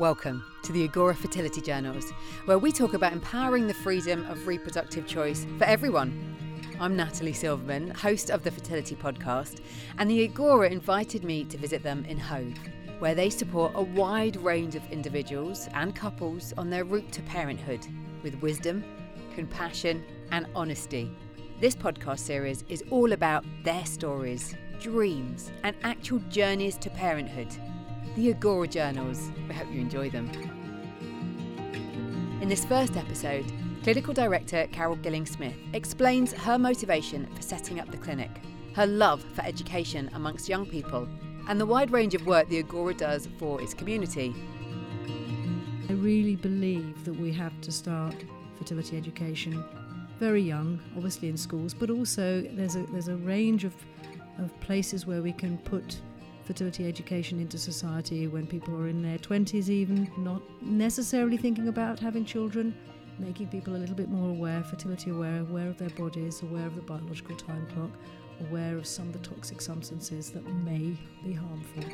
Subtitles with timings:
[0.00, 2.10] Welcome to the Agora Fertility Journals,
[2.46, 6.36] where we talk about empowering the freedom of reproductive choice for everyone.
[6.80, 9.60] I'm Natalie Silverman, host of the Fertility Podcast,
[9.98, 12.56] and the Agora invited me to visit them in Hove,
[12.98, 17.86] where they support a wide range of individuals and couples on their route to parenthood
[18.22, 18.82] with wisdom,
[19.34, 21.14] compassion, and honesty.
[21.60, 27.54] This podcast series is all about their stories, dreams, and actual journeys to parenthood
[28.16, 29.30] the Agora Journals.
[29.48, 30.28] We hope you enjoy them.
[32.40, 33.44] In this first episode,
[33.82, 38.30] Clinical Director Carole Gilling Smith explains her motivation for setting up the clinic,
[38.74, 41.08] her love for education amongst young people,
[41.48, 44.34] and the wide range of work the Agora does for its community.
[45.88, 48.14] I really believe that we have to start
[48.58, 49.64] fertility education
[50.18, 53.74] very young, obviously in schools, but also there's a there's a range of
[54.38, 56.00] of places where we can put
[56.50, 62.00] fertility education into society when people are in their 20s, even not necessarily thinking about
[62.00, 62.74] having children,
[63.20, 66.74] making people a little bit more aware, fertility aware, aware of their bodies, aware of
[66.74, 67.90] the biological time clock,
[68.48, 71.84] aware of some of the toxic substances that may be harmful.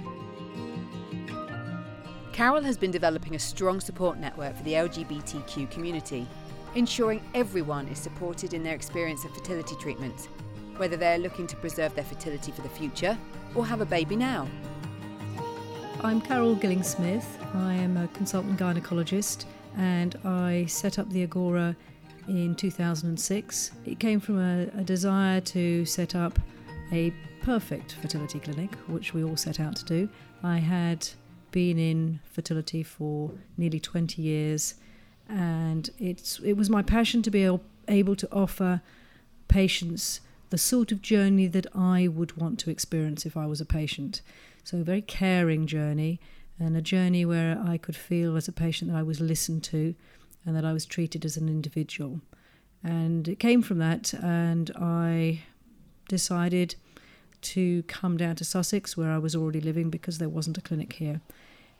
[2.32, 6.26] Carole has been developing a strong support network for the LGBTQ community,
[6.74, 10.30] ensuring everyone is supported in their experience of fertility treatment
[10.78, 13.16] whether they're looking to preserve their fertility for the future
[13.54, 14.48] or have a baby now.
[16.02, 17.38] I'm Carole Gilling Smith.
[17.54, 19.46] I am a consultant gynecologist
[19.76, 21.74] and I set up the Agora
[22.28, 23.70] in 2006.
[23.86, 26.38] It came from a, a desire to set up
[26.92, 30.08] a perfect fertility clinic, which we all set out to do.
[30.42, 31.08] I had
[31.50, 34.74] been in fertility for nearly 20 years,
[35.28, 37.48] and it's it was my passion to be
[37.88, 38.82] able to offer
[39.48, 40.20] patients
[40.56, 44.22] the sort of journey that I would want to experience if I was a patient.
[44.64, 46.18] So, a very caring journey
[46.58, 49.94] and a journey where I could feel as a patient that I was listened to
[50.46, 52.22] and that I was treated as an individual.
[52.82, 55.42] And it came from that, and I
[56.08, 56.76] decided
[57.52, 60.94] to come down to Sussex, where I was already living, because there wasn't a clinic
[60.94, 61.20] here.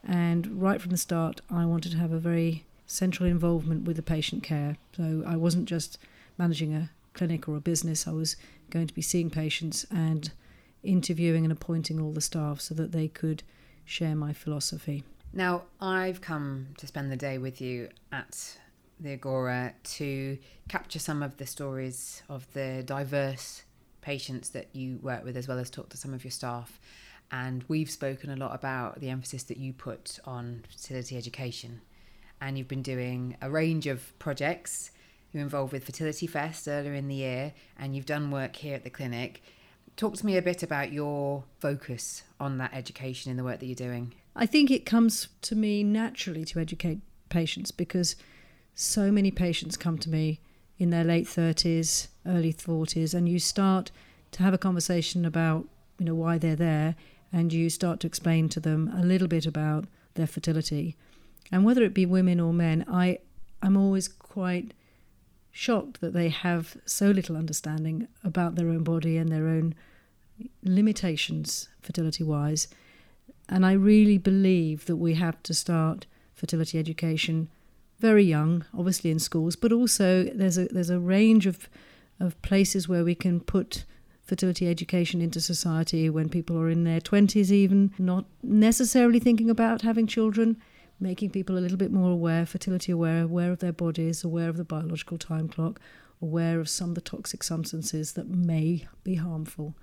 [0.06, 4.02] And right from the start, I wanted to have a very central involvement with the
[4.02, 4.76] patient care.
[4.94, 5.96] So I wasn't just
[6.36, 8.36] managing a clinic or a business, I was
[8.70, 10.30] going to be seeing patients and
[10.82, 13.42] interviewing and appointing all the staff so that they could
[13.84, 15.04] share my philosophy.
[15.32, 18.56] Now, I've come to spend the day with you at
[18.98, 20.38] the Agora to
[20.68, 23.62] capture some of the stories of the diverse
[24.00, 26.80] patients that you work with, as well as talk to some of your staff.
[27.30, 31.80] And we've spoken a lot about the emphasis that you put on fertility education.
[32.40, 34.90] And you've been doing a range of projects
[35.36, 38.84] you're involved with Fertility Fest earlier in the year, and you've done work here at
[38.84, 39.42] the clinic.
[39.96, 43.66] Talk to me a bit about your focus on that education in the work that
[43.66, 44.14] you're doing.
[44.34, 48.16] I think it comes to me naturally to educate patients because
[48.74, 50.40] so many patients come to me
[50.78, 53.90] in their late 30s, early 40s, and you start
[54.32, 55.66] to have a conversation about
[55.98, 56.94] you know why they're there,
[57.30, 60.96] and you start to explain to them a little bit about their fertility,
[61.52, 63.18] and whether it be women or men, I
[63.62, 64.72] I'm always quite
[65.56, 69.74] shocked that they have so little understanding about their own body and their own
[70.62, 72.68] limitations fertility wise.
[73.48, 77.48] And I really believe that we have to start fertility education
[77.98, 81.70] very young, obviously in schools, but also there's a there's a range of
[82.20, 83.86] of places where we can put
[84.26, 89.82] fertility education into society when people are in their 20s even not necessarily thinking about
[89.82, 90.56] having children
[90.98, 94.56] making people a little bit more aware, fertility aware, aware of their bodies, aware of
[94.56, 95.80] the biological time clock,
[96.22, 99.74] aware of some of the toxic substances that may be harmful.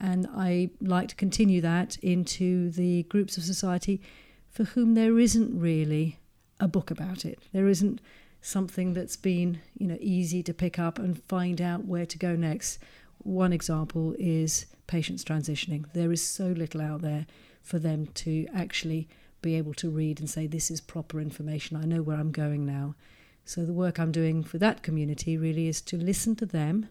[0.00, 4.00] And I like to continue that into the groups of society
[4.50, 6.18] for whom there isn't really
[6.58, 7.38] a book about it.
[7.52, 8.00] There isn't
[8.40, 12.36] something that's been, you know, easy to pick up and find out where to go
[12.36, 12.78] next.
[13.18, 15.86] One example is patients transitioning.
[15.92, 17.26] There is so little out there
[17.62, 19.08] for them to actually
[19.44, 22.64] be able to read and say, this is proper information, I know where I'm going
[22.64, 22.94] now.
[23.44, 26.88] So, the work I'm doing for that community really is to listen to them,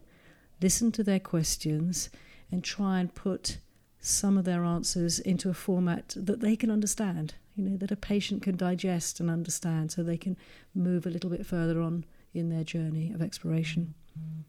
[0.62, 2.12] listen to their questions,
[2.52, 3.58] and try and put
[4.00, 7.96] some of their answers into a format that they can understand, you know, that a
[7.96, 10.38] patient can digest and understand so they can
[10.76, 12.06] move a little bit further on
[12.36, 13.96] in their journey of exploration.
[14.20, 14.42] Mm-hmm.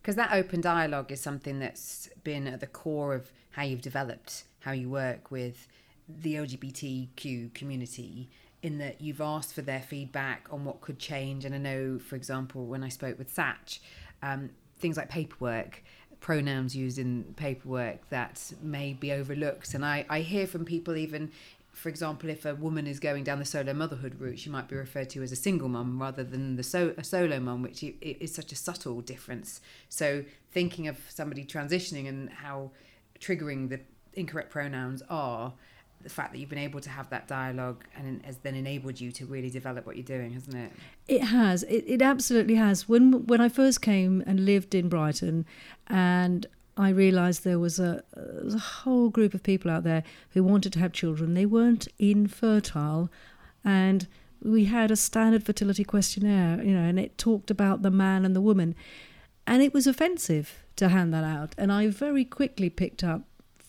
[0.00, 4.44] Because that open dialogue is something that's been at the core of how you've developed
[4.60, 5.66] how you work with
[6.08, 8.30] the LGBTQ community
[8.62, 11.44] in that you've asked for their feedback on what could change.
[11.44, 13.78] And I know, for example, when I spoke with Satch,
[14.22, 15.82] um, things like paperwork,
[16.20, 19.74] pronouns used in paperwork that may be overlooked.
[19.74, 21.30] And I, I hear from people even
[21.78, 24.74] for example, if a woman is going down the solo motherhood route, she might be
[24.74, 28.34] referred to as a single mum rather than the so, a solo mum, which is
[28.34, 29.60] such a subtle difference.
[29.88, 32.72] So, thinking of somebody transitioning and how
[33.20, 33.80] triggering the
[34.14, 35.52] incorrect pronouns are,
[36.02, 39.10] the fact that you've been able to have that dialogue and has then enabled you
[39.12, 40.72] to really develop what you're doing, hasn't it?
[41.08, 41.64] It has.
[41.64, 42.88] It, it absolutely has.
[42.88, 45.44] When when I first came and lived in Brighton,
[45.88, 46.46] and
[46.76, 50.78] I realised there was a, a whole group of people out there who wanted to
[50.78, 51.34] have children.
[51.34, 53.10] They weren't infertile,
[53.64, 54.06] and
[54.42, 58.36] we had a standard fertility questionnaire, you know, and it talked about the man and
[58.36, 58.76] the woman,
[59.46, 61.54] and it was offensive to hand that out.
[61.58, 63.22] And I very quickly picked up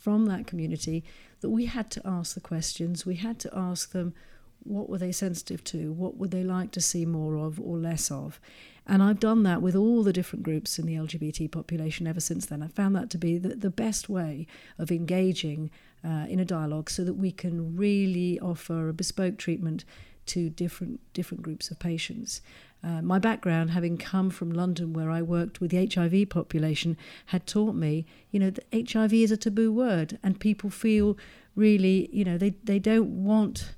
[0.10, 1.04] from that community
[1.42, 3.06] that we had to ask the questions.
[3.06, 4.16] We had to ask them
[4.64, 8.10] what were they sensitive to, what would they like to see more of or less
[8.10, 8.40] of,
[8.88, 12.48] and I've done that with all the different groups in the LGBT population ever since
[12.48, 12.64] then.
[12.64, 14.48] I found that to be the, the best way
[14.80, 15.70] of engaging
[16.04, 19.86] uh, in a dialogue so that we can really offer a bespoke treatment
[20.26, 22.42] to different different groups of patients.
[22.84, 26.98] Uh, my background, having come from London, where I worked with the HIV population,
[27.28, 31.18] had taught me, you know, that HIV is a taboo word, and people feel
[31.56, 33.76] really, you know, they, they don't want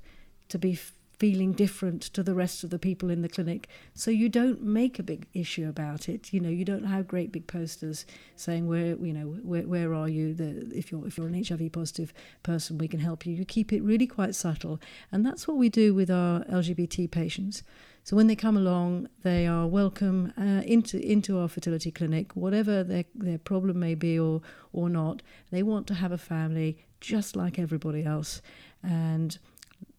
[0.48, 0.78] to be
[1.22, 3.68] feeling different to the rest of the people in the clinic.
[3.94, 6.32] So you don't make a big issue about it.
[6.32, 8.04] You know, you don't have great big posters
[8.34, 10.34] saying where you know where where are you?
[10.34, 12.12] The, if you're if you're an HIV positive
[12.42, 13.34] person, we can help you.
[13.34, 14.80] You keep it really quite subtle,
[15.12, 17.62] and that's what we do with our LGBT patients.
[18.04, 22.82] So when they come along, they are welcome uh, into into our fertility clinic, whatever
[22.82, 25.22] their their problem may be or or not.
[25.50, 28.42] They want to have a family just like everybody else,
[28.82, 29.38] and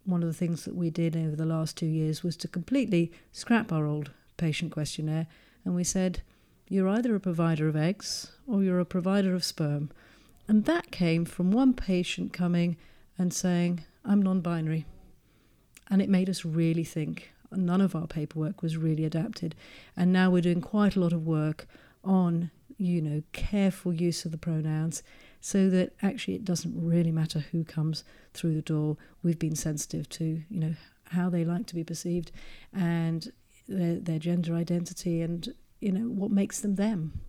[0.06, 3.12] one of the things that we did over the last two years was to completely
[3.32, 5.28] scrap our old patient questionnaire
[5.66, 6.22] and we said,
[6.68, 9.92] you're either a provider of eggs or you're a provider of sperm.
[10.48, 12.78] And that came from one patient coming
[13.18, 14.86] and saying, I'm non binary.
[15.90, 17.33] And it made us really think.
[17.58, 19.56] None of our paperwork was really adapted.
[19.96, 21.68] And now we're doing quite a lot of work
[22.04, 25.04] on, you know, careful use of the pronouns
[25.42, 28.04] so that actually it doesn't really matter who comes
[28.34, 28.98] through the door.
[29.22, 32.32] We've been sensitive to, you know, how they like to be perceived
[32.74, 33.32] and
[33.68, 37.22] their, their gender identity and, you know, what makes them them.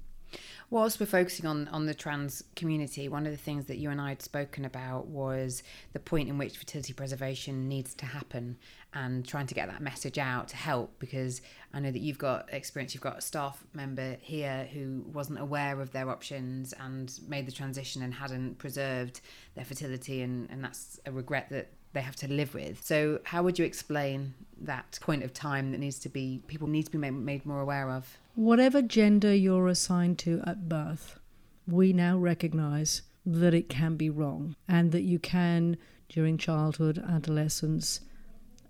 [0.71, 4.01] Whilst we're focusing on, on the trans community, one of the things that you and
[4.01, 5.63] I had spoken about was
[5.93, 8.57] the point in which fertility preservation needs to happen
[8.95, 12.53] and trying to get that message out to help because I know that you've got
[12.53, 17.47] experience, you've got a staff member here who wasn't aware of their options and made
[17.47, 19.21] the transition and hadn't preserved
[19.55, 22.85] their fertility, and, and that's a regret that they have to live with.
[22.85, 26.85] So, how would you explain that point of time that needs to be, people need
[26.85, 28.19] to be made, made more aware of?
[28.35, 31.19] Whatever gender you're assigned to at birth,
[31.67, 35.77] we now recognize that it can be wrong and that you can,
[36.09, 38.01] during childhood, adolescence,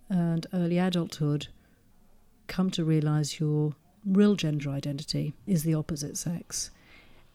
[0.09, 1.49] and early adulthood,
[2.47, 3.75] come to realize your
[4.05, 6.71] real gender identity is the opposite sex.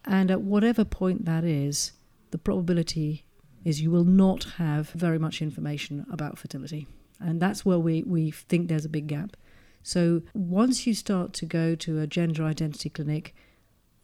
[0.05, 1.93] And at whatever point that is,
[2.31, 3.25] the probability
[3.63, 6.87] is you will not have very much information about fertility.
[7.19, 9.35] And that's where we, we think there's a big gap.
[9.83, 13.35] So once you start to go to a gender identity clinic,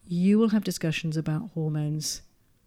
[0.08, 2.22] you will have discussions about hormones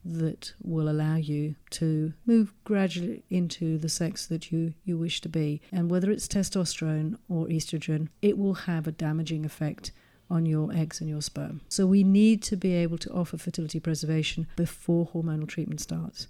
[0.05, 5.29] that will allow you to move gradually into the sex that you, you wish to
[5.29, 5.61] be.
[5.73, 9.93] And whether it's testosterone or estrogen, it will have a damaging effect
[10.31, 11.61] on your eggs and your sperm.
[11.69, 16.29] So we need to be able to offer fertility preservation before hormonal treatment starts.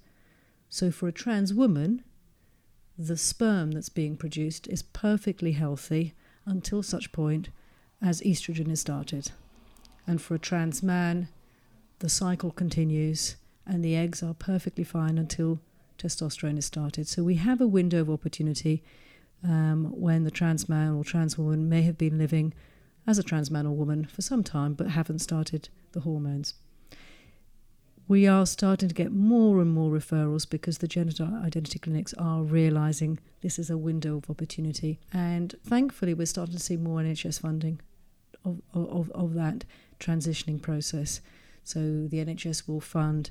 [0.69, 2.05] So for a trans woman,
[2.99, 7.49] the sperm that's being produced is perfectly healthy until such point
[8.03, 9.31] as estrogen is started.
[10.07, 11.29] And for a trans man,
[12.01, 15.61] the cycle continues and the eggs are perfectly fine until
[15.99, 17.07] testosterone is started.
[17.09, 18.83] So we have a window of opportunity
[19.45, 22.55] um, when the trans man or trans woman may have been living
[23.07, 26.55] as a trans man or woman for some time but haven't started the hormones.
[28.09, 32.43] We are starting to get more and more referrals because the gender identity clinics are
[32.43, 34.99] realizing this is a window of opportunity.
[35.13, 37.81] And thankfully, we're starting to see more NHS funding
[38.47, 39.67] of, of, of that
[40.01, 41.21] transitioning process.
[41.65, 43.31] So the NHS will fund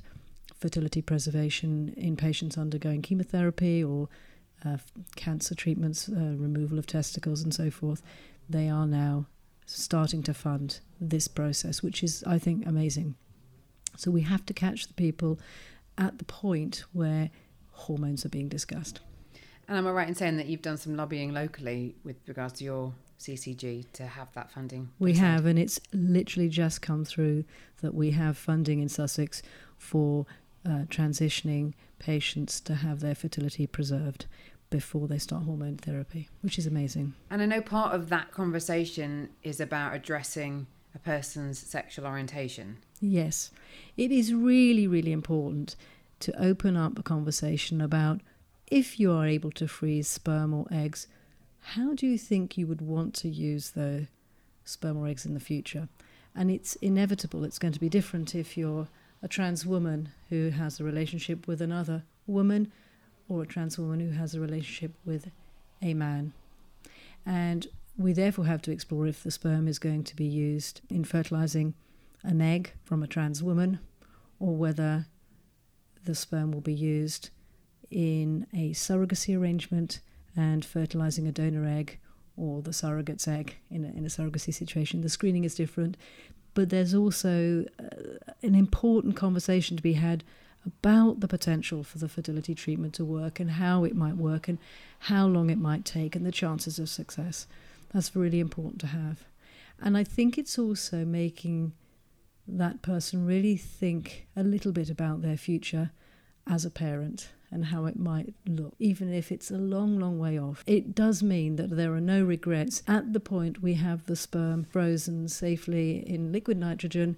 [0.54, 4.08] fertility preservation in patients undergoing chemotherapy or
[4.64, 4.76] uh,
[5.16, 8.00] cancer treatments, uh, removal of testicles, and so forth,
[8.48, 9.26] they are now
[9.66, 13.16] starting to fund this process, which is, I think, amazing.
[13.96, 15.38] So we have to catch the people
[15.96, 17.30] at the point where
[17.72, 19.00] hormones are being discussed.
[19.66, 22.64] And am I right in saying that you've done some lobbying locally with regards to
[22.64, 24.90] your CCG to have that funding?
[24.98, 27.44] We have, and it's literally just come through
[27.82, 29.42] that we have funding in Sussex
[29.76, 30.26] for
[30.64, 34.26] uh, transitioning patients to have their fertility preserved.
[34.70, 37.14] before they start hormone therapy, which is amazing.
[37.30, 42.78] And I know part of that conversation is about addressing a person's sexual orientation.
[43.00, 43.50] Yes,
[43.96, 45.76] it is really, really important
[46.20, 48.20] to open up a conversation about
[48.66, 51.06] if you are able to freeze sperm or eggs,
[51.60, 54.08] how do you think you would want to use the
[54.64, 55.88] sperm or eggs in the future?
[56.34, 58.88] And it's inevitable, it's going to be different if you're
[59.22, 62.70] a trans woman who has a relationship with another woman
[63.28, 65.30] or a trans woman who has a relationship with
[65.82, 66.32] a man.
[67.24, 71.04] And we therefore have to explore if the sperm is going to be used in
[71.04, 71.74] fertilizing
[72.22, 73.78] an egg from a trans woman
[74.38, 75.06] or whether
[76.04, 77.30] the sperm will be used
[77.90, 80.00] in a surrogacy arrangement
[80.36, 81.98] and fertilizing a donor egg
[82.36, 85.00] or the surrogate's egg in a, in a surrogacy situation.
[85.00, 85.96] The screening is different,
[86.54, 90.22] but there's also uh, an important conversation to be had
[90.66, 94.58] about the potential for the fertility treatment to work and how it might work and
[95.00, 97.46] how long it might take and the chances of success.
[97.92, 99.24] That's really important to have.
[99.80, 101.72] And I think it's also making
[102.48, 105.90] that person really think a little bit about their future
[106.46, 110.38] as a parent and how it might look, even if it's a long, long way
[110.38, 110.62] off.
[110.66, 112.82] It does mean that there are no regrets.
[112.86, 117.16] At the point we have the sperm frozen safely in liquid nitrogen,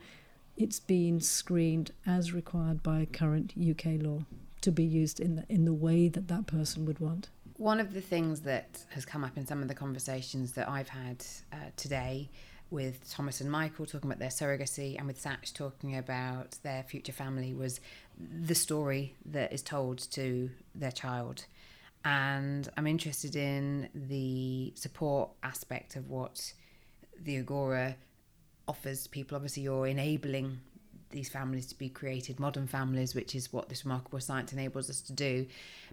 [0.57, 4.25] it's been screened as required by current UK law
[4.61, 7.29] to be used in the, in the way that that person would want.
[7.57, 10.89] One of the things that has come up in some of the conversations that I've
[10.89, 12.31] had uh, today
[12.71, 17.13] with Thomas and Michael talking about their surrogacy and with Satch talking about their future
[17.13, 17.81] family was
[18.19, 21.47] the story that is told to their child.
[22.05, 26.53] And I'm interested in the support aspect of what
[27.21, 27.97] the Agora
[28.67, 29.37] offers people.
[29.37, 30.61] Obviously, you're enabling
[31.11, 35.01] these families to be created, modern families, which is what this remarkable science enables us
[35.03, 35.47] to do.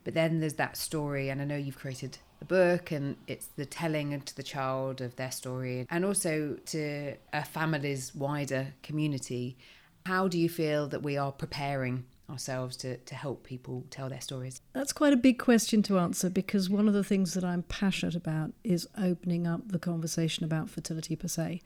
[0.03, 3.65] But then there's that story, and I know you've created a book, and it's the
[3.65, 9.57] telling to the child of their story, and also to a family's wider community.
[10.05, 14.21] How do you feel that we are preparing ourselves to, to help people tell their
[14.21, 14.61] stories?
[14.73, 18.15] That's quite a big question to answer because one of the things that I'm passionate
[18.15, 21.61] about is opening up the conversation about fertility per se.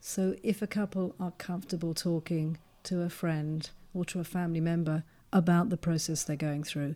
[0.00, 5.04] So if a couple are comfortable talking to a friend or to a family member
[5.32, 6.94] about the process they're going through,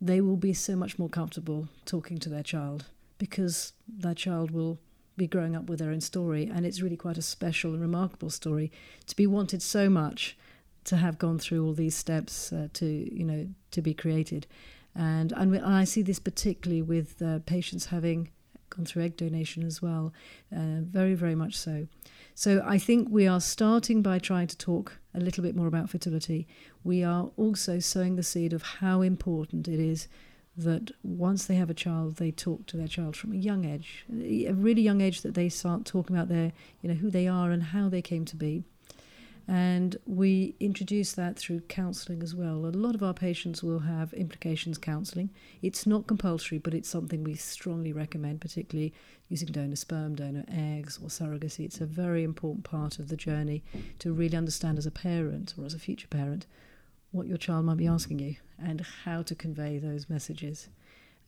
[0.00, 2.86] they will be so much more comfortable talking to their child
[3.18, 4.78] because their child will
[5.16, 8.30] be growing up with their own story and it's really quite a special and remarkable
[8.30, 8.72] story
[9.06, 10.36] to be wanted so much
[10.84, 14.46] to have gone through all these steps uh, to you know to be created,
[14.94, 18.30] and and I see this particularly with uh, patients having
[18.70, 20.12] gone through egg donation as well,
[20.54, 21.86] uh, very very much so.
[22.34, 25.90] So I think we are starting by trying to talk a little bit more about
[25.90, 26.46] fertility.
[26.82, 30.08] We are also sowing the seed of how important it is
[30.56, 34.04] that once they have a child, they talk to their child from a young age,
[34.10, 37.50] a really young age that they start talking about their, you know, who they are
[37.50, 38.64] and how they came to be.
[39.52, 42.64] And we introduce that through counselling as well.
[42.64, 45.28] A lot of our patients will have implications counselling.
[45.60, 48.94] It's not compulsory, but it's something we strongly recommend, particularly
[49.28, 51.66] using donor sperm, donor eggs, or surrogacy.
[51.66, 53.62] It's a very important part of the journey
[53.98, 56.46] to really understand as a parent or as a future parent
[57.10, 60.70] what your child might be asking you and how to convey those messages.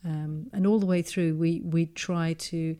[0.03, 2.79] Um, and all the way through, we, we try to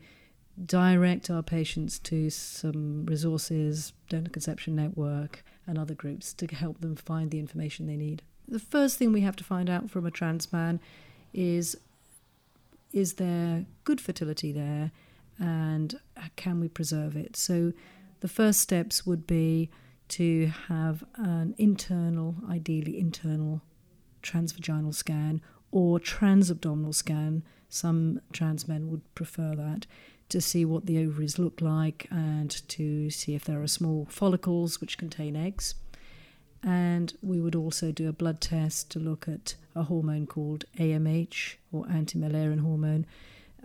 [0.63, 6.95] direct our patients to some resources, Donor Conception Network, and other groups to help them
[6.95, 8.21] find the information they need.
[8.47, 10.79] The first thing we have to find out from a trans man
[11.33, 11.75] is
[12.93, 14.91] is there good fertility there
[15.37, 15.99] and
[16.37, 17.35] can we preserve it?
[17.35, 17.73] So
[18.21, 19.69] the first steps would be
[20.09, 23.61] to have an internal, ideally internal
[24.23, 27.43] transvaginal scan or transabdominal scan.
[27.67, 29.87] Some trans men would prefer that
[30.29, 34.81] to see what the ovaries look like and to see if there are small follicles
[34.81, 35.75] which contain eggs.
[36.63, 41.55] And we would also do a blood test to look at a hormone called AMH
[41.71, 43.05] or anti Müllerian hormone,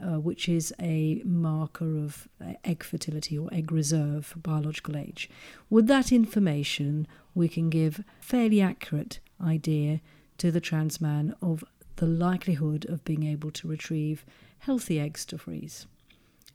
[0.03, 5.31] uh, which is a marker of uh, egg fertility or egg reserve for biological age.
[5.71, 10.01] With that information, we can give fairly accurate idea
[10.37, 11.65] to the trans man of
[11.97, 14.25] the likelihood of being able to retrieve
[14.59, 15.87] healthy eggs to freeze.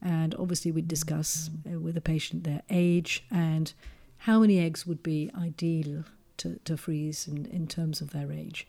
[0.02, 3.74] And obviously, we'd discuss uh, with the patient their age and
[4.20, 6.04] how many eggs would be ideal
[6.38, 8.68] to, to freeze in, in terms of their age.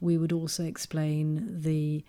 [0.00, 2.04] We would also explain the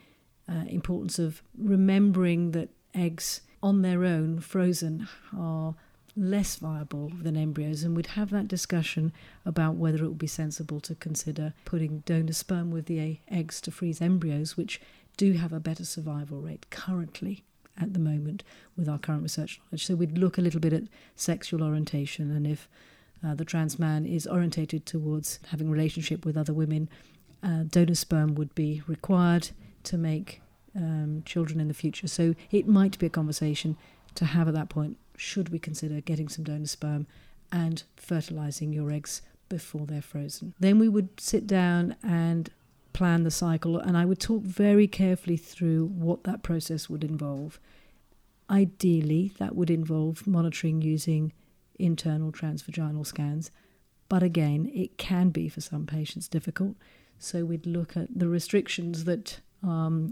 [0.50, 5.76] uh, importance of remembering that eggs on their own, frozen, are
[6.16, 9.14] less viable than embryos, and we'd have that discussion
[9.46, 13.72] about whether it would be sensible to consider putting donor sperm with the eggs to
[13.72, 14.82] freeze embryos, which
[15.16, 17.44] do have a better survival rate currently
[17.80, 18.44] at the moment
[18.76, 19.86] with our current research knowledge.
[19.86, 20.84] So we'd look a little bit at
[21.16, 22.68] sexual orientation and if
[23.26, 26.90] uh, the trans man is orientated towards having relationship with other women,
[27.44, 29.50] uh, donor sperm would be required
[29.84, 30.42] to make
[30.76, 32.08] um, children in the future.
[32.08, 33.78] So it might be a conversation
[34.16, 37.06] to have at that point should we consider getting some donor sperm
[37.52, 40.54] and fertilizing your eggs before they're frozen.
[40.60, 42.50] Then we would sit down and
[42.94, 47.60] plan the cycle, and I would talk very carefully through what that process would involve.
[48.50, 51.34] Ideally, that would involve monitoring using
[51.80, 53.52] internal transvaginal scans,
[54.10, 56.76] but again, it can be for some patients difficult.
[57.18, 60.10] So we'd look at the restrictions that um,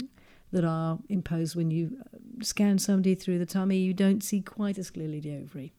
[0.51, 4.77] that are imposed when you uh, scan somebody through the tummy, you don't see quite
[4.77, 5.73] as clearly the ovary.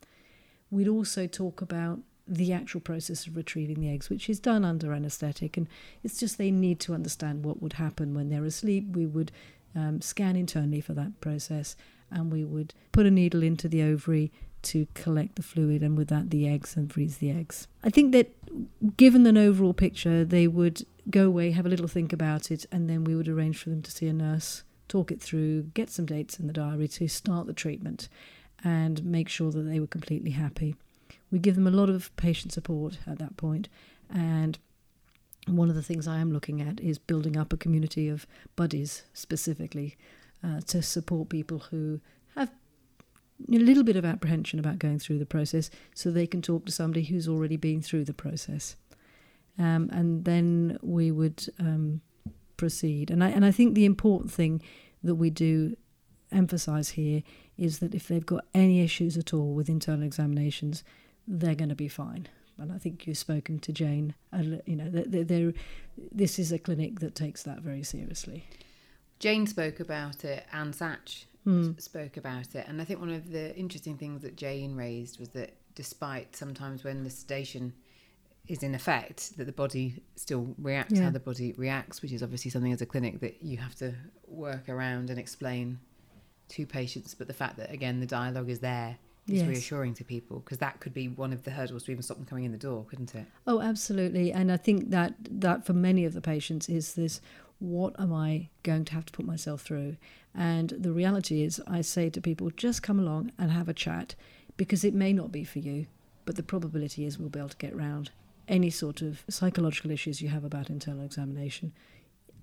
[0.70, 4.92] We'd also talk about the actual process of retrieving the eggs, which is done under
[4.92, 5.68] anaesthetic, and
[6.04, 8.86] it's just they need to understand what would happen when they're asleep.
[8.94, 9.32] We would
[9.74, 11.74] um, scan internally for that process,
[12.10, 14.30] and we would put a needle into the ovary
[14.62, 17.66] to collect the fluid, and with that, the eggs and freeze the eggs.
[17.82, 22.12] I think that given an overall picture, they would go away, have a little think
[22.12, 25.20] about it, and then we would arrange for them to see a nurse, talk it
[25.20, 28.08] through, get some dates in the diary to start the treatment,
[28.62, 30.76] and make sure that they were completely happy.
[31.30, 33.68] We give them a lot of patient support at that point,
[34.12, 34.58] and
[35.46, 39.04] one of the things I am looking at is building up a community of buddies
[39.12, 39.96] specifically
[40.44, 42.00] uh, to support people who
[42.36, 42.50] have
[43.48, 46.72] a little bit of apprehension about going through the process so they can talk to
[46.72, 48.76] somebody who's already been through the process.
[49.58, 52.00] Um, and then we would um,
[52.56, 53.10] proceed.
[53.10, 54.62] And I, and I think the important thing
[55.02, 55.76] that we do
[56.32, 57.22] emphasize here
[57.58, 60.84] is that if they've got any issues at all with internal examinations,
[61.26, 62.28] they're going to be fine.
[62.58, 64.14] And I think you've spoken to Jane.
[64.32, 65.52] And you know, they're, they're,
[66.12, 68.44] this is a clinic that takes that very seriously.
[69.18, 71.80] Jane spoke about it, and Satch mm.
[71.80, 72.66] spoke about it.
[72.68, 76.84] And I think one of the interesting things that Jane raised was that despite sometimes
[76.84, 77.72] when the sedation
[78.48, 81.04] is in effect, that the body still reacts yeah.
[81.04, 83.94] how the body reacts, which is obviously something as a clinic that you have to
[84.26, 85.78] work around and explain
[86.48, 87.14] to patients.
[87.14, 89.48] But the fact that, again, the dialogue is there is yes.
[89.48, 92.26] reassuring to people because that could be one of the hurdles to even stop them
[92.26, 93.26] coming in the door, couldn't it?
[93.46, 94.32] Oh, absolutely.
[94.32, 97.20] And I think that that for many of the patients is this
[97.60, 99.96] what am I going to have to put myself through?
[100.34, 104.14] And the reality is, I say to people, just come along and have a chat
[104.56, 105.86] because it may not be for you,
[106.24, 108.10] but the probability is we'll be able to get round
[108.48, 111.72] any sort of psychological issues you have about internal examination.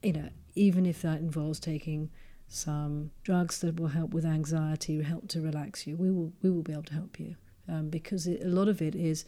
[0.04, 2.12] You know, even if that involves taking
[2.48, 6.64] some drugs that will help with anxiety, help to relax you, we will we will
[6.64, 7.36] be able to help you
[7.68, 9.26] um, because it, a lot of it is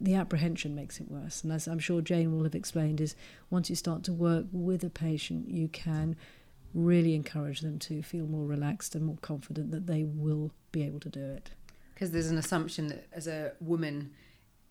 [0.00, 1.44] the apprehension makes it worse.
[1.44, 3.14] And as I'm sure Jane will have explained, is
[3.50, 6.16] once you start to work with a patient, you can
[6.74, 11.00] really encourage them to feel more relaxed and more confident that they will be able
[11.00, 11.50] to do it.
[11.94, 14.12] Because there's an assumption that as a woman,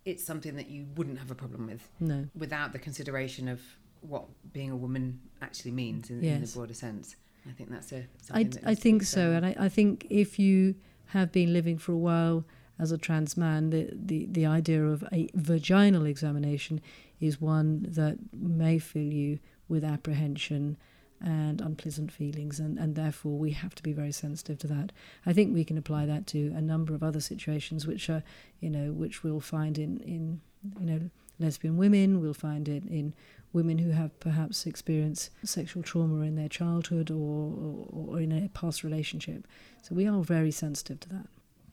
[0.06, 1.90] it's something that you wouldn't have a problem with.
[2.00, 2.28] No.
[2.38, 3.62] Without the consideration of
[4.02, 6.36] what being a woman actually means in, yes.
[6.36, 7.16] in the broader sense.
[7.48, 8.06] I think that's a.
[8.32, 10.76] I, I think so, and I, I think if you
[11.08, 12.46] have been living for a while
[12.80, 16.82] as a trans man, the, the, the idea of a vaginal examination
[17.20, 20.78] is one that may fill you with apprehension
[21.20, 24.92] and unpleasant feelings, and, and therefore we have to be very sensitive to that.
[25.26, 28.22] I think we can apply that to a number of other situations, which are,
[28.60, 30.42] you know, which we'll find in, in
[30.80, 33.16] you know, lesbian women, we'll find it in
[33.54, 38.50] women who have perhaps experienced sexual trauma in their childhood or, or, or in a
[38.50, 39.48] past relationship.
[39.82, 41.28] So we are very sensitive to that.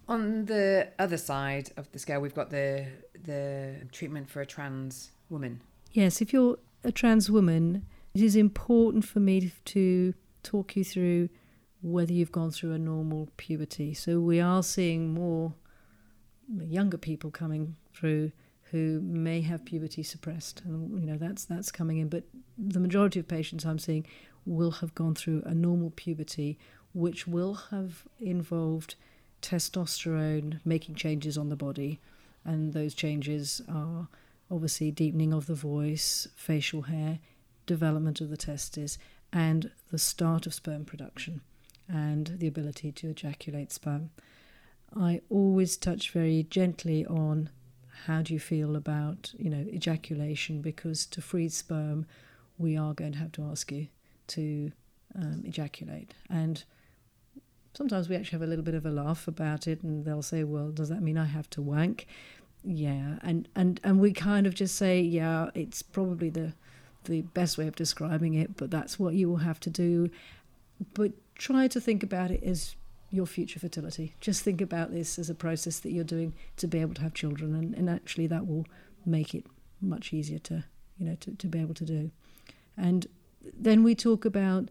[0.07, 2.87] On the other side of the scale, we've got the
[3.25, 5.61] the treatment for a trans woman.
[5.93, 11.31] Yes, if you're a trans woman, it is important for me to talk you through
[11.81, 13.95] whether you've gone through a normal puberty.
[13.95, 15.55] So we are seeing more
[16.49, 18.33] younger people coming through
[18.75, 22.09] who may have puberty suppressed, and you know that's that's coming in.
[22.09, 22.25] But
[22.59, 24.05] the majority of patients I'm seeing
[24.45, 26.59] will have gone through a normal puberty,
[26.93, 28.97] which will have involved
[29.43, 32.01] testosterone making changes on the body,
[32.45, 34.09] and those changes are
[34.51, 37.21] obviously deepening of the voice, facial hair,
[37.67, 38.99] development of the testes,
[39.33, 41.43] and the start of sperm production
[41.89, 44.11] and the ability to ejaculate sperm.
[44.97, 47.51] I always touch very gently on
[48.07, 52.07] how do you feel about you know ejaculation because to freeze sperm
[52.59, 53.89] we are going to have to ask you
[54.27, 54.71] to
[55.17, 56.65] um, ejaculate and
[57.75, 60.45] sometimes we actually have a little bit of a laugh about it, and they'll say,
[60.45, 62.07] "Well, does that mean I have to wank?"
[62.63, 66.55] Yeah, and and and we kind of just say, "Yeah, it's probably the
[67.05, 70.09] the best way of describing it, but that's what you will have to do."
[70.95, 72.77] But try to think about it as
[73.15, 74.15] your future fertility.
[74.21, 77.15] Just think about this as a process that you're doing to be able to have
[77.15, 78.67] children, and, and actually that will
[79.07, 79.45] make it
[79.81, 80.65] much easier to
[80.99, 82.11] you know to, to be able to do.
[82.77, 83.07] And
[83.59, 84.69] then we talk about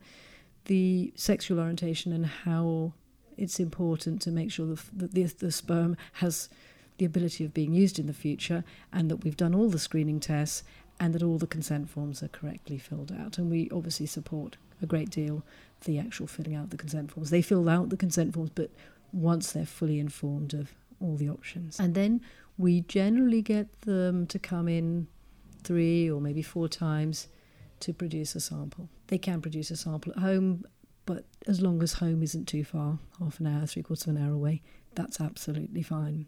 [0.65, 2.93] the sexual orientation and how
[3.37, 6.49] it's important to make sure that the, the sperm has
[6.97, 10.19] the ability of being used in the future and that we've done all the screening
[10.19, 10.63] tests
[10.99, 13.37] and that all the consent forms are correctly filled out.
[13.37, 15.43] And we obviously support a great deal
[15.83, 17.29] the actual filling out the consent forms.
[17.29, 18.71] They fill out the consent forms, but
[19.11, 21.79] once they're fully informed of all the options.
[21.79, 22.21] And then
[22.57, 25.07] we generally get them to come in
[25.63, 27.27] three or maybe four times
[27.81, 28.89] to produce a sample.
[29.07, 30.65] They can produce a sample at home,
[31.05, 34.25] but as long as home isn't too far, half an hour, three quarters of an
[34.25, 34.61] hour away,
[34.95, 36.25] that's absolutely fine.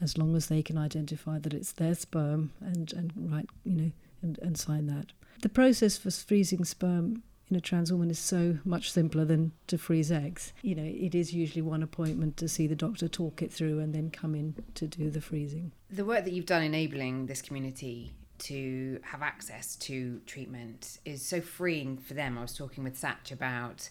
[0.00, 3.92] As long as they can identify that it's their sperm and, and write, you know,
[4.22, 5.06] and, and sign that.
[5.42, 9.78] The process for freezing sperm in a trans woman is so much simpler than to
[9.78, 10.52] freeze eggs.
[10.62, 13.94] You know, it is usually one appointment to see the doctor, talk it through, and
[13.94, 15.72] then come in to do the freezing.
[15.90, 21.40] The work that you've done enabling this community to have access to treatment is so
[21.40, 22.38] freeing for them.
[22.38, 23.88] I was talking with Satch about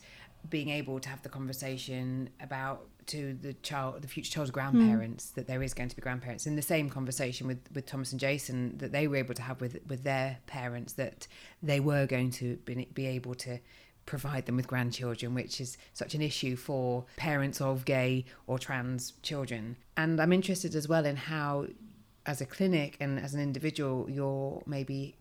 [0.49, 5.35] being able to have the conversation about to the child the future child's grandparents mm.
[5.35, 8.19] that there is going to be grandparents in the same conversation with with Thomas and
[8.19, 11.27] Jason that they were able to have with with their parents that
[11.63, 13.59] they were going to be, be able to
[14.05, 19.13] provide them with grandchildren which is such an issue for parents of gay or trans
[19.21, 21.67] children and I'm interested as well in how
[22.25, 25.15] as a clinic and as an individual you're maybe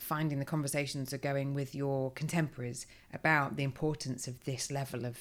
[0.00, 5.18] finding the conversations are going with your contemporaries about the importance of this level of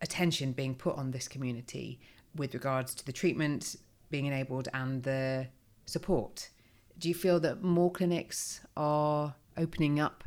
[0.00, 2.00] attention being put on this community
[2.34, 3.76] with regards to the treatment
[4.10, 5.46] being enabled and the
[5.86, 6.50] support.
[6.98, 10.24] Do you feel that more clinics are opening up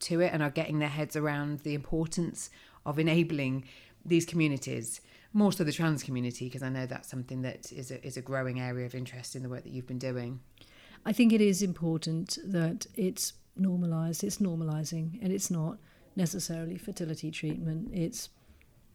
[0.00, 2.50] to it and are getting their heads around the importance
[2.84, 3.64] of enabling
[4.04, 5.00] these communities,
[5.32, 8.22] more so the trans community, because I know that's something that is a, is a
[8.22, 10.40] growing area of interest in the work that you've been doing?
[11.06, 15.78] I think it is important that it's normalised, it's normalising, and it's not
[16.16, 17.90] necessarily fertility treatment.
[17.92, 18.30] It's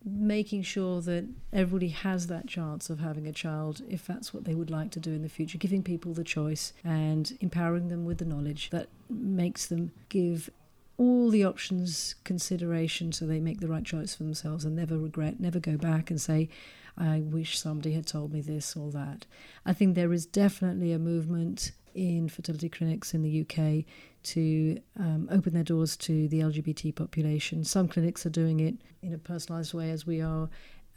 [0.04, 4.56] making sure that everybody has that chance of having a child if that's what they
[4.56, 8.18] would like to do in the future, giving people the choice and empowering them with
[8.18, 10.50] the knowledge that makes them give
[10.98, 15.40] all the options consideration so they make the right choice for themselves and never regret,
[15.40, 16.50] never go back and say,
[16.98, 19.26] I wish somebody had told me this or that.
[19.66, 23.84] I think there is definitely a movement in fertility clinics in the UK
[24.24, 27.66] to um, open their doors to the LGBT population.
[27.66, 30.50] Some clinics are doing it in a personalised way, as we are,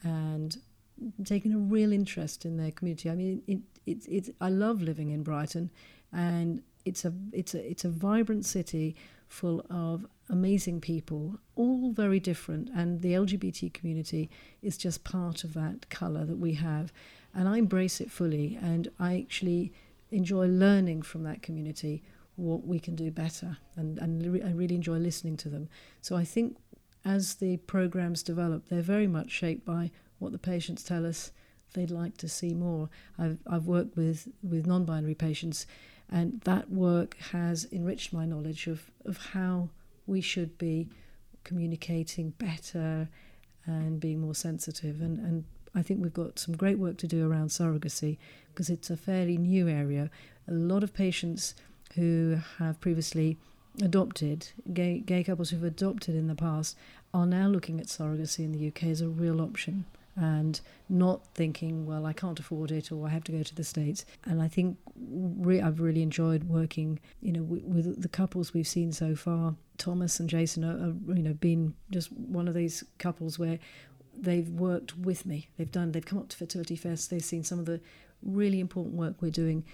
[0.05, 0.57] and
[1.25, 3.11] taking a real interest in their community.
[3.11, 5.71] I mean, it, it, I love living in Brighton,
[6.13, 8.95] and it's a it's a it's a vibrant city
[9.27, 14.31] full of amazing people, all very different, and the LGBT community
[14.63, 16.93] is just part of that colour that we have,
[17.35, 19.73] and I embrace it fully, and I actually
[20.13, 22.03] enjoy learning from that community
[22.37, 25.69] what we can do better and, and I really enjoy listening to them.
[26.01, 26.57] So I think
[27.05, 31.33] as the programs develop, they're very much shaped by what the patients tell us
[31.75, 32.89] they'd like to see more.
[33.19, 35.67] I've, I've worked with, with non binary patients,
[36.11, 39.71] and that work has enriched my knowledge of, of how
[40.07, 40.89] we should be
[41.45, 43.09] communicating better
[43.65, 45.01] and being more sensitive.
[45.01, 45.45] And, and
[45.75, 49.39] I think we've got some great work to do around surrogacy because it's a fairly
[49.39, 50.11] new area.
[50.49, 51.55] A lot of patients
[51.95, 53.39] who have previously
[53.81, 56.77] adopted, gay, gay couples who've adopted in the past,
[57.15, 61.87] are now looking at surrogacy in the UK as a real option and not thinking,
[61.87, 64.05] well, I can't afford it or I have to go to the States.
[64.25, 64.77] And I think
[65.09, 69.55] re- I've really enjoyed working, you know, w- with the couples we've seen so far.
[69.79, 73.59] Thomas and Jason are, you know, been just one of these couples where
[74.17, 75.49] they've worked with me.
[75.57, 77.81] They've done, they've come up to Fertility Fest, they've seen some of the
[78.23, 79.65] really important work we're doing.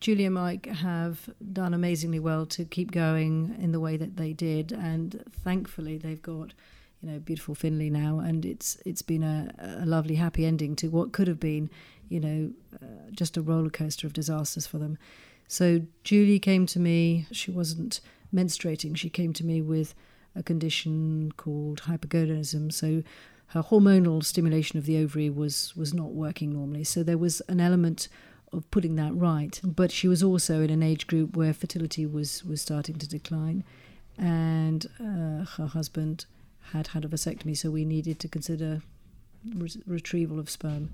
[0.00, 4.32] Julie and Mike have done amazingly well to keep going in the way that they
[4.32, 6.54] did, and thankfully they've got,
[7.02, 10.88] you know, beautiful Finley now, and it's it's been a, a lovely, happy ending to
[10.88, 11.68] what could have been,
[12.08, 12.50] you know,
[12.82, 14.96] uh, just a roller coaster of disasters for them.
[15.48, 17.26] So Julie came to me.
[17.32, 18.00] She wasn't
[18.32, 18.96] menstruating.
[18.96, 19.94] She came to me with
[20.34, 22.72] a condition called hypogonadism.
[22.72, 23.02] So
[23.50, 26.84] her hormonal stimulation of the ovary was was not working normally.
[26.84, 28.08] So there was an element
[28.52, 29.60] of putting that right.
[29.62, 33.64] But she was also in an age group where fertility was was starting to decline,
[34.16, 36.26] and uh, her husband
[36.72, 38.82] had had a vasectomy, so we needed to consider
[39.54, 40.90] re- retrieval of sperm.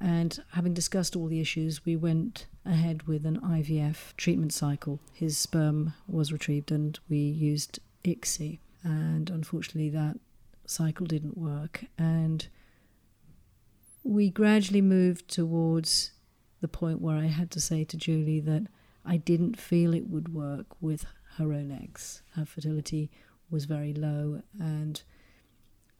[0.00, 5.00] And having discussed all the issues, we went ahead with an IVF treatment cycle.
[5.12, 8.60] His sperm was retrieved and we used ICSI.
[8.84, 10.18] And unfortunately, that
[10.70, 11.84] cycle didn't work.
[11.96, 12.46] And
[14.02, 16.12] we gradually moved towards
[16.60, 18.66] the point where I had to say to Julie that
[19.04, 22.22] I didn't feel it would work with her own eggs.
[22.34, 23.10] Her fertility
[23.50, 25.00] was very low, and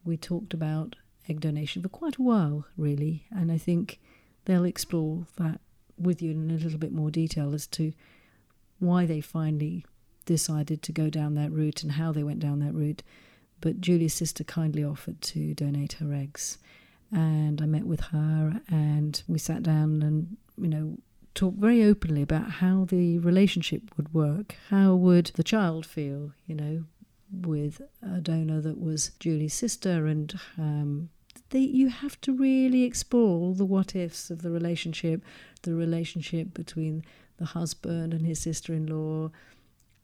[0.05, 0.97] we talked about
[1.29, 3.27] egg donation for quite a while, really.
[3.31, 4.01] And I think
[4.45, 5.61] they'll explore that
[5.97, 7.93] with you in a little bit more detail as to
[8.79, 9.85] why they finally
[10.25, 13.03] decided to go down that route and how they went down that route.
[13.61, 16.59] But Julie's sister kindly offered to donate her eggs.
[17.11, 20.99] And I met with her and we sat down and, you know,
[21.35, 24.57] talked very openly about how the relationship would work.
[24.69, 26.85] How would the child feel, you know,
[27.33, 31.11] with a donor that was Julie's sister and um,
[31.51, 35.23] they, you have to really explore all the what ifs of the relationship,
[35.63, 37.05] the relationship between
[37.39, 39.31] the husband and his sister in law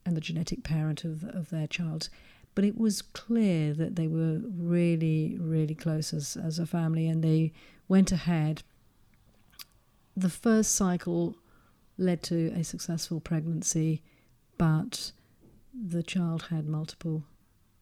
[0.06, 2.08] and the genetic parent of, of their child.
[2.54, 7.22] But it was clear that they were really, really close as, as a family and
[7.22, 7.52] they
[7.88, 8.62] went ahead.
[10.16, 11.36] The first cycle
[11.98, 14.02] led to a successful pregnancy,
[14.56, 15.12] but
[15.74, 17.24] the child had multiple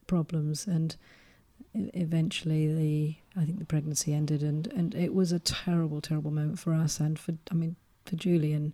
[0.07, 0.97] problems and
[1.75, 6.59] eventually the I think the pregnancy ended and and it was a terrible terrible moment
[6.59, 8.73] for us and for I mean for Julie and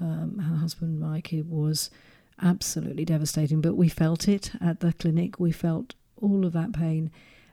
[0.00, 1.90] um, her husband Mike it was
[2.40, 5.38] absolutely devastating but we felt it at the clinic.
[5.38, 7.10] We felt all of that pain.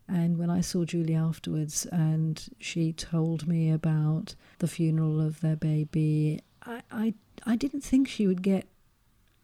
[0.08, 5.56] And when I saw Julie afterwards and she told me about the funeral of their
[5.56, 7.14] baby I I,
[7.46, 8.68] I didn't think she would get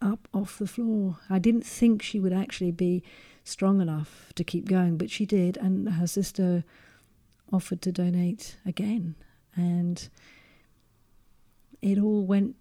[0.00, 1.18] up off the floor.
[1.30, 3.02] I didn't think she would actually be
[3.44, 6.64] strong enough to keep going, but she did, and her sister
[7.52, 9.14] offered to donate again,
[9.54, 10.08] and
[11.80, 12.56] it all went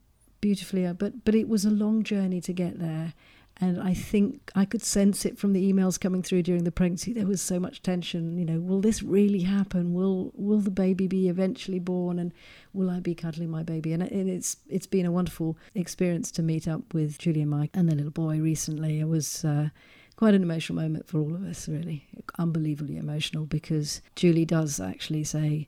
[0.45, 0.85] beautifully.
[0.93, 3.13] But but it was a long journey to get there,
[3.57, 7.13] and I think I could sense it from the emails coming through during the pregnancy.
[7.13, 8.37] There was so much tension.
[8.37, 9.95] You know, will this really happen?
[9.95, 12.19] Will will the baby be eventually born?
[12.19, 12.31] And
[12.73, 13.91] will I be cuddling my baby?
[13.91, 17.89] And it's it's been a wonderful experience to meet up with Julie and Mike and
[17.89, 18.99] the little boy recently.
[18.99, 19.43] It was.
[19.43, 19.69] Uh,
[20.17, 22.07] quite an emotional moment for all of us, really.
[22.39, 25.67] Unbelievably emotional because Julie does actually say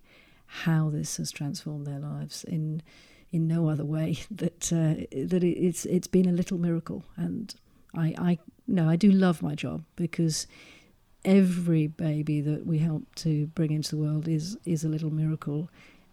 [0.63, 2.81] how this has transformed their lives in
[3.31, 7.05] in no other way that uh, that it's it's been a little miracle.
[7.15, 7.53] And
[7.95, 10.47] I I no I do love my job because
[11.25, 15.69] every baby that we help to bring into the world is is a little miracle.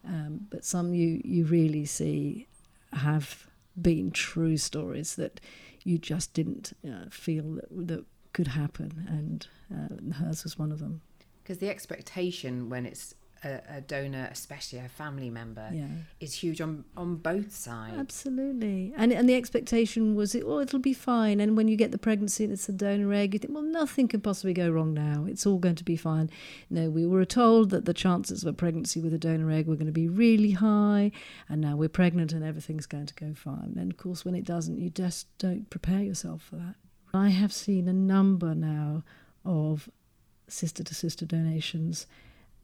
[0.07, 2.47] Um, but some you you really see
[2.93, 3.47] have
[3.81, 5.41] been true stories that
[5.83, 10.79] you just didn't uh, feel that, that could happen, and uh, hers was one of
[10.79, 11.01] them.
[11.43, 15.87] Because the expectation when it's a, a, donor, especially a family member, yeah.
[16.21, 17.97] is huge on on both sides.
[17.99, 21.41] Absolutely, and and the expectation was, oh, it'll be fine.
[21.41, 24.09] And when you get the pregnancy and it's a donor egg, you think, well, nothing
[24.09, 25.27] can possibly go wrong now.
[25.29, 26.31] It's all going to be fine.
[26.71, 29.77] No, we were told that the chances of a pregnancy with a donor egg were
[29.77, 31.13] going to be really high,
[31.49, 33.75] and now we're pregnant and everything's going to go fine.
[33.79, 36.75] And of course, when it doesn't, you just don't prepare yourself for that.
[37.13, 39.05] I have seen a number now
[39.45, 39.89] of
[40.49, 42.07] sister to sister donations,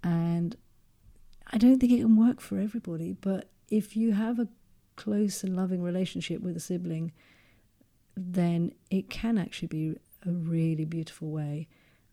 [0.02, 0.56] and
[1.50, 4.48] I don't think it can work for everybody, but if you have a
[4.96, 7.12] close and loving relationship with a sibling,
[8.16, 11.68] then it can actually be a really beautiful way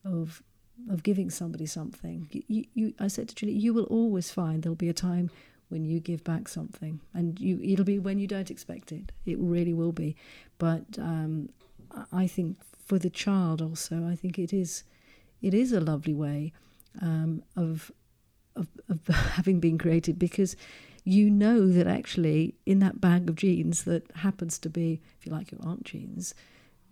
[0.06, 0.42] of
[0.92, 2.30] of giving somebody something.
[2.32, 5.32] You, you, I said to Julie, you will always find there'll be a time
[5.70, 9.12] when you give back something, and you it'll be when you don't expect it.
[9.26, 10.16] It really will be,
[10.58, 11.50] but um,
[12.12, 14.84] I think for the child also, I think it is
[15.42, 16.54] it is a lovely way
[17.02, 17.92] um, of,
[18.58, 20.56] of, of having been created because
[21.04, 25.32] you know that actually in that bag of genes that happens to be, if you
[25.32, 26.36] like, your aunt genes,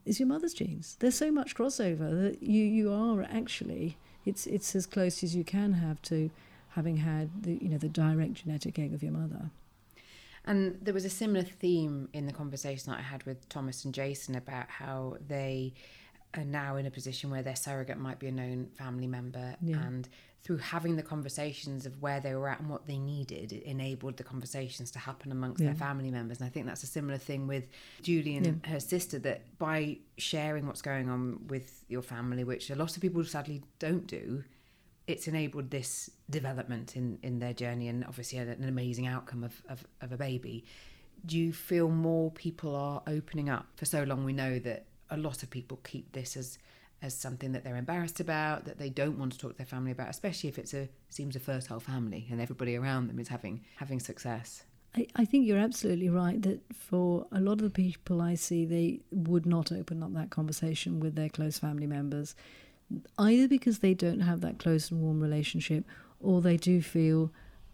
[0.06, 0.96] is your mother's genes.
[1.00, 5.44] There's so much crossover that you you are actually it's it's as close as you
[5.44, 6.30] can have to
[6.70, 9.50] having had the you know the direct genetic egg of your mother.
[10.46, 13.94] And there was a similar theme in the conversation that I had with Thomas and
[13.94, 15.74] Jason about how they
[16.38, 19.78] are now in a position where their surrogate might be a known family member yeah.
[19.78, 20.08] and
[20.46, 24.16] through having the conversations of where they were at and what they needed it enabled
[24.16, 25.68] the conversations to happen amongst yeah.
[25.68, 27.66] their family members and i think that's a similar thing with
[28.02, 28.70] julie and yeah.
[28.72, 33.02] her sister that by sharing what's going on with your family which a lot of
[33.02, 34.44] people sadly don't do
[35.08, 39.86] it's enabled this development in, in their journey and obviously an amazing outcome of, of,
[40.02, 40.66] of a baby.
[41.26, 43.68] Do you feel more people are opening up?
[43.76, 46.58] For so long, we know that a lot of people keep this as
[47.06, 49.92] as something that they're embarrassed about, that they don't want to talk to their family
[49.92, 53.62] about, especially if it's a seems a fertile family and everybody around them is having
[53.78, 54.64] having success.
[54.96, 58.66] I, I think you're absolutely right that for a lot of the people I see,
[58.66, 62.36] they would not open up that conversation with their close family members,
[63.18, 65.86] either because they don't have that close and warm relationship,
[66.20, 67.32] or they do feel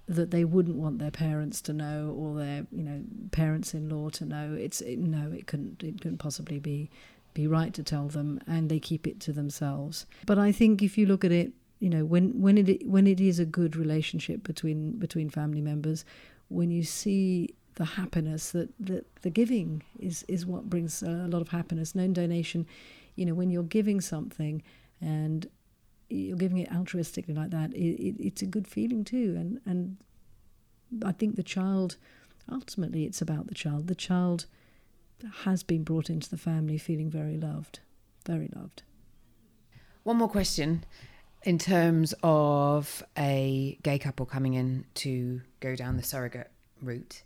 [0.07, 4.53] that they wouldn't want their parents to know or their you know parents-in-law to know
[4.59, 6.89] it's it, no it couldn't it couldn't possibly be
[7.33, 10.97] be right to tell them and they keep it to themselves but i think if
[10.97, 14.43] you look at it you know when when it when it is a good relationship
[14.43, 16.05] between between family members
[16.49, 21.41] when you see the happiness that, that the giving is is what brings a lot
[21.41, 22.67] of happiness no donation
[23.15, 24.61] you know when you're giving something
[24.99, 25.47] and
[26.11, 29.35] you're giving it altruistically like that, it, it, it's a good feeling too.
[29.37, 29.97] And and
[31.05, 31.97] I think the child,
[32.51, 33.87] ultimately, it's about the child.
[33.87, 34.45] The child
[35.43, 37.79] has been brought into the family feeling very loved,
[38.25, 38.83] very loved.
[40.03, 40.83] One more question.
[41.43, 47.23] In terms of a gay couple coming in to go down the surrogate route,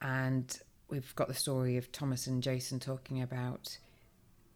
[0.00, 3.78] and we've got the story of Thomas and Jason talking about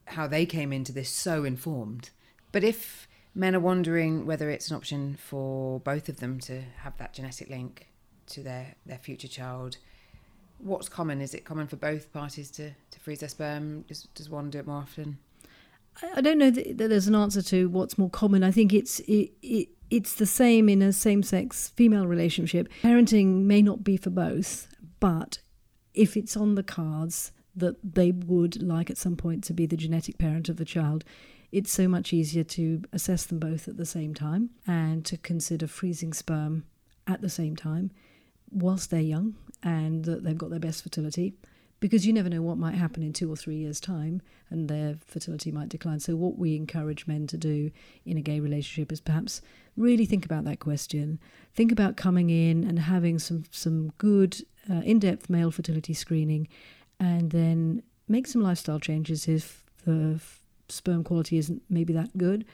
[0.06, 2.10] how they came into this so informed.
[2.50, 6.96] But if men are wondering whether it's an option for both of them to have
[6.98, 7.88] that genetic link
[8.26, 9.76] to their, their future child.
[10.58, 11.20] What's common?
[11.20, 13.82] Is it common for both parties to, to freeze their sperm?
[13.82, 15.18] Does, does one do it more often?
[16.14, 18.42] I don't know that there's an answer to what's more common.
[18.42, 22.68] I think it's it, it it's the same in a same-sex female relationship.
[22.82, 24.66] Parenting may not be for both,
[24.98, 25.38] but
[25.92, 29.76] if it's on the cards that they would like at some point to be the
[29.76, 31.04] genetic parent of the child,
[31.52, 35.68] it's so much easier to assess them both at the same time and to consider
[35.68, 36.64] freezing sperm
[37.06, 37.92] at the same time
[38.50, 41.34] whilst they're young and that they've got their best fertility
[41.80, 44.96] because you never know what might happen in two or three years' time and their
[45.04, 45.98] fertility might decline.
[45.98, 47.70] So, what we encourage men to do
[48.06, 49.42] in a gay relationship is perhaps
[49.76, 51.18] really think about that question.
[51.54, 54.36] Think about coming in and having some, some good,
[54.70, 56.46] uh, in depth male fertility screening
[57.00, 60.20] and then make some lifestyle changes if the
[60.68, 62.44] sperm quality isn't maybe that good,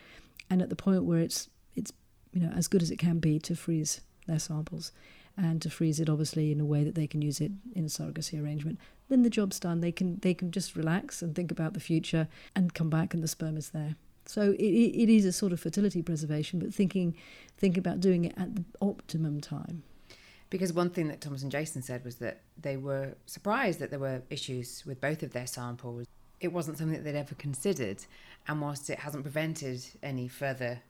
[0.48, 1.92] and at the point where it's it's
[2.32, 4.92] you know as good as it can be to freeze their samples
[5.40, 7.88] and to freeze it obviously in a way that they can use it in a
[7.88, 8.78] surrogacy arrangement.
[9.08, 9.80] Then the job's done.
[9.80, 13.22] They can they can just relax and think about the future and come back and
[13.22, 13.96] the sperm is there.
[14.26, 17.16] So it, it is a sort of fertility preservation but thinking
[17.56, 19.82] think about doing it at the optimum time.
[20.50, 24.00] Because one thing that Thomas and Jason said was that they were surprised that there
[24.00, 26.06] were issues with both of their samples.
[26.40, 28.04] It wasn't something that they'd ever considered.
[28.48, 30.80] And whilst it hasn't prevented any further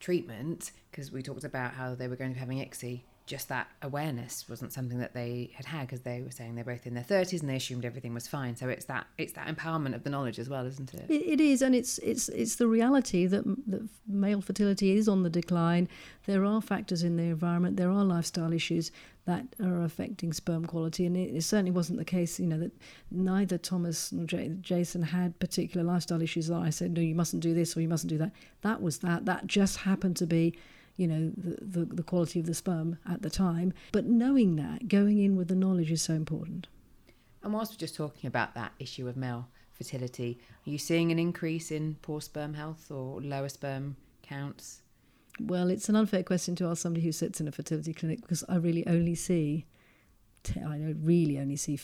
[0.00, 3.68] treatment, because we talked about how they were going to be having ICSI, just that
[3.82, 7.04] awareness wasn't something that they had had because they were saying they're both in their
[7.04, 8.56] 30s and they assumed everything was fine.
[8.56, 11.04] So it's that it's that empowerment of the knowledge as well isn't it?
[11.08, 15.30] It, is and it's it's it's the reality that, that male fertility is on the
[15.30, 15.88] decline.
[16.26, 18.90] There are factors in the environment there are lifestyle issues
[19.26, 22.72] that are affecting sperm quality and it, it certainly wasn't the case you know that
[23.10, 27.42] neither Thomas nor J- Jason had particular lifestyle issues that I said no you mustn't
[27.42, 28.32] do this or you mustn't do that.
[28.62, 29.26] That was that.
[29.26, 30.56] That just happened to be
[30.98, 33.72] you know the, the, the quality of the sperm at the time.
[33.92, 36.66] But knowing that going in with the knowledge is so important.
[37.42, 41.20] And whilst we're just talking about that issue of male fertility are you seeing an
[41.20, 44.82] increase in poor sperm health or lower sperm counts?
[45.40, 48.44] Well it's an unfair question to ask somebody who sits in a fertility clinic because
[48.48, 49.66] i really only see
[50.56, 51.78] I really only see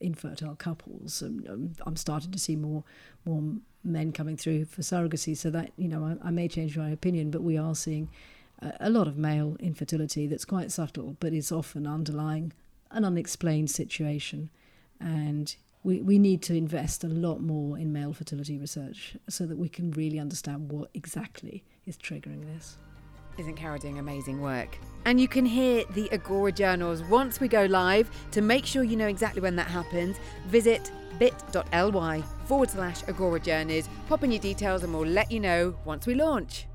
[0.00, 1.22] infertile couples.
[1.22, 2.84] I'm starting to see more
[3.24, 3.42] more
[3.84, 7.30] men coming through for surrogacy, so that you know I, I may change my opinion,
[7.30, 8.08] but we are seeing
[8.60, 12.52] a lot of male infertility that's quite subtle, but is often underlying
[12.90, 14.50] an unexplained situation.
[15.00, 19.56] And we, we need to invest a lot more in male fertility research so that
[19.56, 22.78] we can really understand what exactly is triggering this.
[23.38, 24.78] Isn't Carole doing amazing work?
[25.04, 28.10] And you can hear the Agora journals once we go live.
[28.30, 30.16] To make sure you know exactly when that happens,
[30.46, 33.88] visit bit.ly forward slash Agora journeys.
[34.08, 36.66] Pop in your details and we'll let you know once we launch.